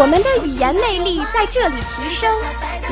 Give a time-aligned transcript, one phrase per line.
[0.00, 2.32] 我们的语言魅力在这里提升，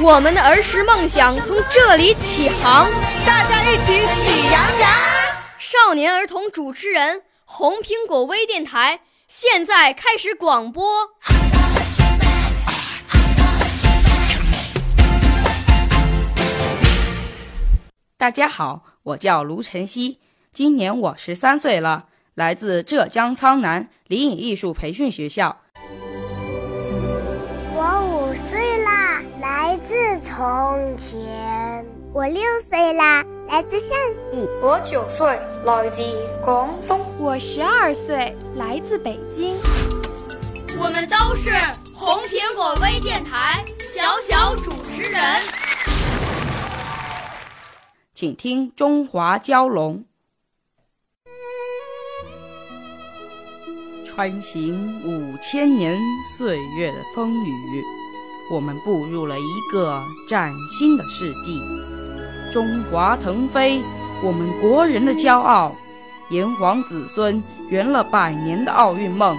[0.02, 2.91] 我们的儿时梦想从这里起航。
[3.24, 4.91] 大家一起喜羊羊。
[5.56, 10.84] 少年儿童主持人，红苹果微电台现在开始广播。
[18.19, 20.19] 大家好，我叫卢晨曦，
[20.52, 25.59] 今年我十三岁了，来自浙江苍南离影艺术培训学校。
[30.37, 31.87] 从前。
[32.12, 33.97] 我六岁啦，来自陕
[34.31, 34.47] 西。
[34.61, 35.27] 我九岁，
[35.65, 36.03] 来自
[36.45, 37.01] 广东。
[37.19, 39.56] 我十二岁，来自北京。
[40.78, 41.51] 我们都是
[41.95, 45.23] 红苹果微电台小小主持人。
[48.12, 50.05] 请听《中华蛟龙》。
[54.05, 55.98] 穿行五千年
[56.37, 57.83] 岁月的风雨，
[58.50, 61.61] 我们步入了一个崭新的世纪。
[62.53, 63.83] 中华腾飞，
[64.22, 65.75] 我们国人的骄傲。
[66.28, 69.36] 炎黄子孙圆了百年的奥运梦。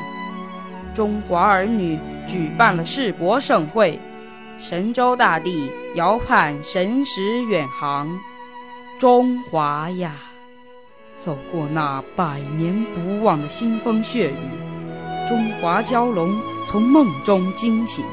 [0.96, 4.00] 中华儿女举办了世博盛会，
[4.58, 8.10] 神州大地遥盼神识远航。
[8.98, 10.14] 中华呀，
[11.20, 16.34] 走过那百年不忘的腥风血雨，中华蛟龙
[16.68, 18.06] 从梦中惊醒，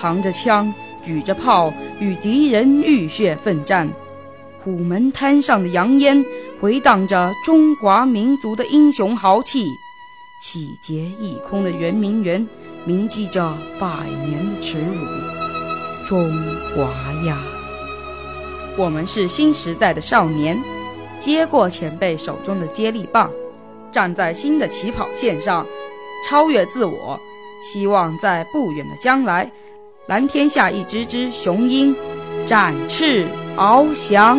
[0.00, 0.72] 扛着枪，
[1.04, 3.88] 举着炮，与敌人浴血奋战。
[4.62, 6.24] 虎门滩上的洋烟，
[6.60, 9.66] 回荡着中华民族的英雄豪气；
[10.42, 12.46] 洗劫一空的圆明园，
[12.84, 13.86] 铭记着百
[14.26, 14.94] 年的耻辱。
[16.08, 16.18] 中
[16.74, 16.82] 华
[17.26, 17.38] 呀！
[18.76, 20.58] 我们是新时代的少年，
[21.20, 23.30] 接过前辈手中的接力棒，
[23.92, 25.66] 站在新的起跑线上，
[26.28, 27.18] 超越自我。
[27.62, 29.50] 希望在不远的将来，
[30.06, 31.94] 蓝天下一只只雄鹰
[32.44, 33.26] 展翅
[33.56, 34.38] 翱翔。